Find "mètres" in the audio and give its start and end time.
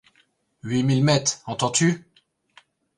1.03-1.43